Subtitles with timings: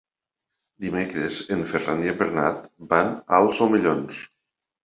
[0.85, 2.65] Dimecres en Ferran i en Bernat
[2.95, 4.27] van als Omellons.